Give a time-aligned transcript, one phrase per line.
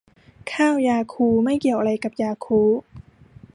[0.51, 2.81] ข้าวยาคู ไม่เกี่ยวอะไรกับยาคูลท์